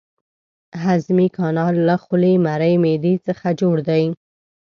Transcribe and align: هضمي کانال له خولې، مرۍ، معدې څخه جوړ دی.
هضمي 0.85 1.27
کانال 1.37 1.75
له 1.87 1.95
خولې، 2.03 2.33
مرۍ، 2.45 2.73
معدې 2.83 3.13
څخه 3.27 3.47
جوړ 3.59 3.75
دی. 3.89 4.03